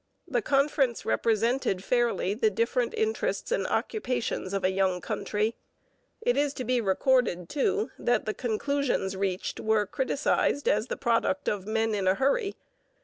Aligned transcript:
The 0.27 0.41
conference 0.41 1.05
represented 1.05 1.83
fairly 1.83 2.33
the 2.33 2.49
different 2.49 2.95
interests 2.95 3.51
and 3.51 3.67
occupations 3.67 4.51
of 4.51 4.63
a 4.63 4.71
young 4.71 4.99
country. 4.99 5.53
It 6.21 6.35
is 6.35 6.55
to 6.55 6.63
be 6.63 6.81
recorded, 6.81 7.49
too, 7.49 7.91
that 7.99 8.25
the 8.25 8.33
conclusions 8.33 9.15
reached 9.15 9.59
were 9.59 9.85
criticized 9.85 10.67
as 10.67 10.87
the 10.87 10.97
product 10.97 11.47
of 11.47 11.67
men 11.67 11.93
in 11.93 12.07
a 12.07 12.15
hurry. 12.15 12.55